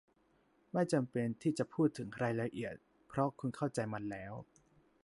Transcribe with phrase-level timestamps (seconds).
[0.71, 2.75] ไม่จำเป็นที่จะพูดถึงรายละเอียด
[3.07, 4.33] เพราะคุณเข้าใจมันแล้ว